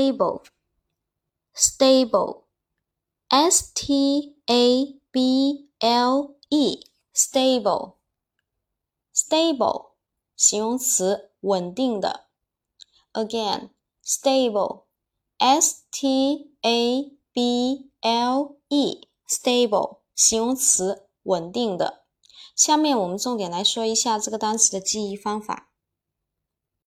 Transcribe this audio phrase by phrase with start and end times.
[0.00, 0.42] stable.
[1.54, 2.44] Stable.
[3.28, 6.80] S t a b l e.
[7.14, 7.96] Stable.
[9.14, 9.90] Stable，
[10.34, 12.28] 形容词，稳定的。
[13.12, 13.70] Again,
[14.02, 14.84] stable.
[15.36, 19.08] S t a b l e.
[19.28, 19.98] Stable.
[20.14, 22.04] 形容词，稳定的。
[22.56, 25.69] 下面我们重点来说一下这个单词的记忆方法。